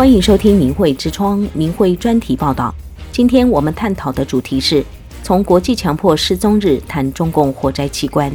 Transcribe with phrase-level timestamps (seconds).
[0.00, 2.74] 欢迎收听明慧之窗明慧专题报道。
[3.12, 4.82] 今天我们探讨的主题是
[5.22, 8.32] 从国际强迫失踪日谈中共活摘器官。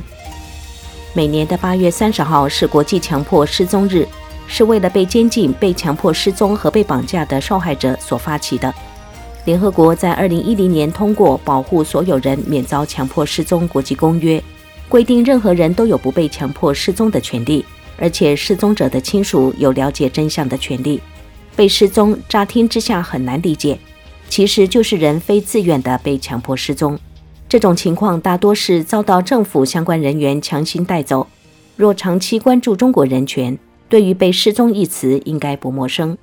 [1.15, 4.07] 每年的八月三十号是国际强迫失踪日，
[4.47, 8.71] 是为了被监禁、被强迫失踪和被绑架的受害者所发起的。
[9.45, 14.37] 联合国在二零一零年通过《保护所有人免遭强迫失踪国际公约》，
[14.87, 17.65] 规定任何人都有不被强迫失踪的权利。
[17.97, 21.01] 而且失踪者的亲属有了解真相的权利。
[21.55, 23.79] 被失踪，乍听之下很难理解，
[24.29, 26.99] 其实就是人非自愿的被强迫失踪。
[27.47, 31.27] 这种情况大多是遭到政府相关人员强行带走。
[31.75, 36.17] 若长期关注中国人权，对于“被失踪”一词应该不陌生。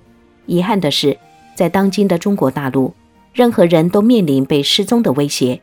[0.46, 1.16] 遗憾的是，
[1.54, 2.94] 在当今的中国大陆，
[3.32, 5.60] 任何人都面临被失踪的威胁。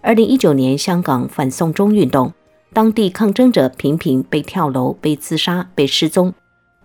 [0.00, 2.32] 二零一九年香港反送中运动。
[2.74, 6.32] 当地抗争者频频被跳楼、被自杀、被失踪，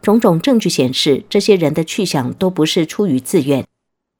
[0.02, 3.66] 种种证据显示，这些人的去向都不是出于自愿。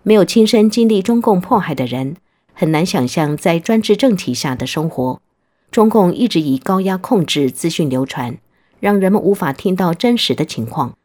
[0.04, 2.16] 没有亲身经历中共迫害的人，
[2.54, 5.22] 很难想象在专制政体下的生活。
[5.70, 8.38] 中共一直以高压控制资讯流传，
[8.80, 10.96] 让人们无法听到真实的情况。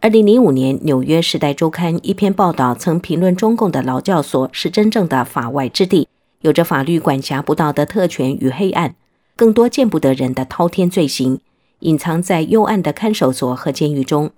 [0.00, 6.08] 二零零五年，《纽约时代周刊》一篇报道曾评论中共的劳教所是真正的法外之地，
[6.40, 8.94] 有着法律管辖不到的特权与黑暗。
[9.34, 11.40] 更多见不得人的滔天罪行，
[11.80, 14.30] 隐藏在幽暗的看守所和监狱中，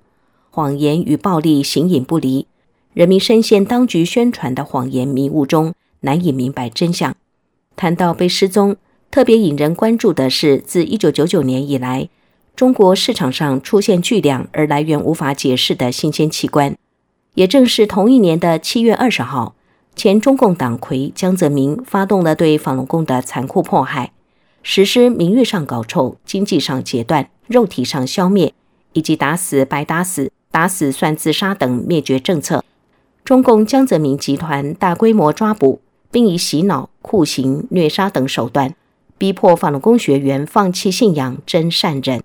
[0.51, 2.47] 谎言与暴力形影不离，
[2.93, 7.15] 人民深陷当局宣传的谎言迷雾中，难以明白真相。
[7.77, 8.77] 谈到被失踪，
[9.11, 12.09] 特别引人关注的是，自1999年以来，
[12.57, 16.77] 中国市场上出现巨量而来源无法解释的新鲜器官。
[17.35, 19.55] 也正是同一年的七月二十号，
[19.95, 24.11] 前中共党魁江泽民发动了对法轮功的残酷迫害。
[24.63, 28.53] 实施名誉上搞臭、经济上截断、肉体上消灭，
[28.93, 32.65] 以及打死白打死、打死算自杀等灭绝政策。
[33.25, 38.75] 中共江泽民集团大规模抓捕，并以洗脑、酷刑、虐杀等手段，
[39.17, 42.23] 逼迫法轮功学员放弃信仰、真善忍。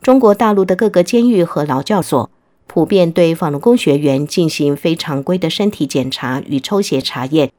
[0.00, 2.28] 中国大陆的各个监狱和劳教所，
[2.66, 7.52] 普遍对法轮功学员进行非常规的身体检查与抽血查验，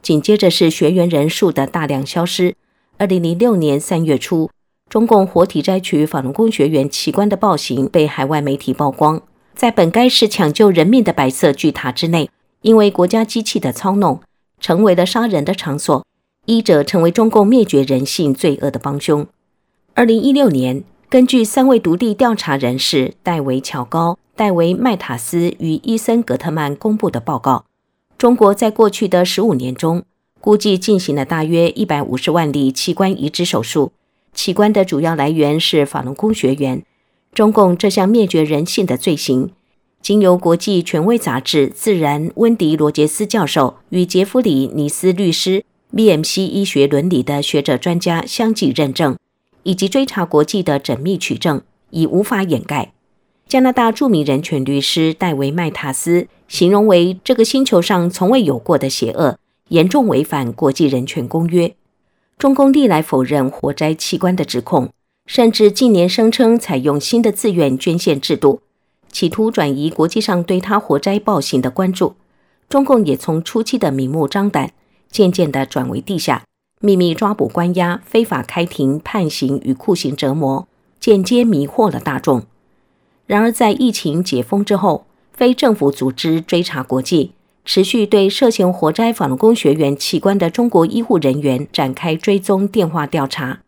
[0.00, 2.54] 紧接着是学员人数的大量消失。
[3.00, 4.50] 二零零六年三月初，
[4.90, 9.22] 中共活体摘取法轮功学员器官的暴行被海外媒体曝光。
[9.54, 12.28] 在本该是抢救人命的白色巨塔之内，
[12.60, 14.20] 因为国家机器的操弄，
[14.60, 16.04] 成为了杀人的场所，
[16.44, 19.26] 医者成为中共灭绝人性罪恶的帮凶。
[19.94, 27.64] 二零一六年，根据三位独立调查人士戴维·乔高、戴维·麦塔斯与伊森·格特曼公布的报告，
[28.18, 30.02] 中国在过去的十五年中，
[30.40, 33.92] 估计进行了大约一百五十万例器官移植手术，
[34.32, 36.82] 器官的主要来源是法轮功学员。
[37.34, 39.50] 中共这项灭绝人性的罪行，
[40.02, 45.62] 经由国际权威杂志《自然》温迪·罗杰斯教授与杰弗里·尼斯律师
[45.94, 49.16] （BMC 医学伦理）的学者专家相继认证，
[49.62, 52.92] 以及追查国际的缜密取证，已无法掩盖。
[53.46, 59.38] 加拿大著名人权律师戴维·麦塔斯形容为这个星球上从未有过的邪恶。
[59.70, 61.74] 严重违反国际人权公约。
[62.38, 64.90] 中共历来否认活摘器官的指控，
[65.26, 68.60] 甚至近年声称采用新的自愿捐献制度，
[69.12, 72.14] 企图转移国际上对他活摘暴行的关注。
[72.68, 74.72] 中共也从初期的明目张胆，
[75.10, 76.44] 渐渐地转为地下
[76.80, 80.66] 秘密抓捕、关押、非法开庭判刑与酷刑折磨，
[80.98, 82.44] 间接迷惑了大众。
[83.26, 87.32] 然而，在疫情解封之后，非政府组织追查国际。
[87.72, 93.60] 持续对涉嫌活摘法轮功学员器官的中国医护人员展开追踪电话调查。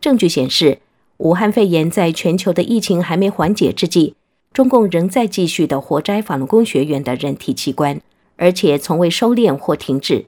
[0.00, 0.78] 证据显示，
[1.16, 4.14] 武汉肺炎在全球的疫情还没缓解之际，
[4.52, 8.00] 中共仍在继续的活摘法轮功学员的人体器官，
[8.36, 10.26] 而且从未收敛或停止。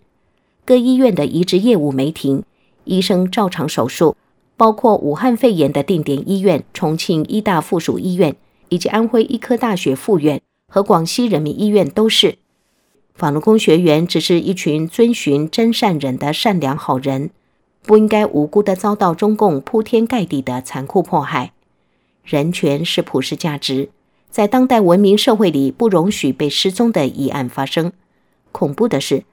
[0.64, 2.42] 各医院的移植业务没停，
[2.82, 4.16] 医生照常手术，
[4.56, 8.34] 包括武汉肺炎的定点医院重庆医大附属医院，
[8.70, 12.38] 以及安徽医科大学附院和广西人民医院都是。
[13.14, 17.30] 法轮功学员只是一群遵循真善忍的善良好人，
[17.82, 21.52] 不应该无辜地遭到中共铺天盖地的残酷迫害。
[22.24, 23.90] 人权是普世价值，
[24.30, 27.92] 在当代文明社会里不容许被失踪的疑案发生。
[28.52, 29.24] 恐怖的是，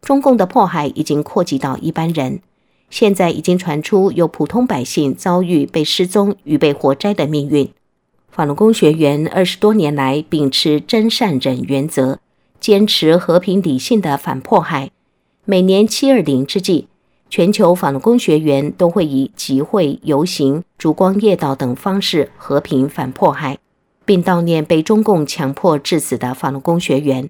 [0.00, 2.40] 中共的迫害已经扩及到一般人，
[2.90, 7.70] 现在已经传出有普通百姓遭遇被失踪与被活摘的命运。
[8.30, 12.18] 法轮功学员二十多年来秉持真善忍原则。
[12.62, 14.92] 坚持和平理性的反迫害。
[15.44, 16.86] 每年七二零之际，
[17.28, 23.58] 全球法轮功学员都会以集会、游行、烛光夜道等方式和平反迫害，
[24.04, 27.28] 并悼念被中共强迫致死的法轮功学员。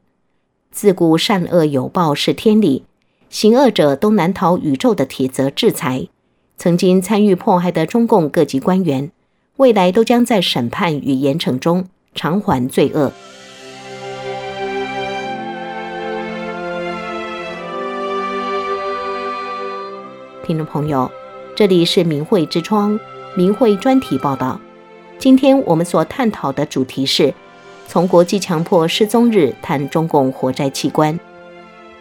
[0.71, 2.85] 自古善恶有报是天理，
[3.31, 6.09] 行恶者都难逃宇宙的铁则制裁。
[6.59, 9.11] 曾经参与迫害的中共各级官员，
[9.57, 13.11] 未来都将在审判与严惩中偿还罪恶。
[20.45, 21.11] 听众朋友，
[21.55, 22.99] 这里是明慧之窗，
[23.35, 24.61] 明慧专题报道。
[25.19, 27.33] 今天我们所探讨的主题是
[27.87, 31.19] 从国际强迫失踪日谈中共活摘器官。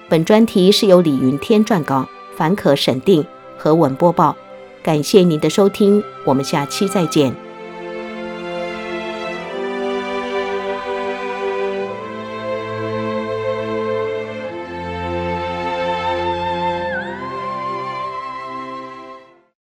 [0.10, 3.26] 本专题是由李云天撰稿，凡可审定，
[3.58, 4.36] 和文播报。
[4.82, 7.32] 感谢您的收听，我们下期再见。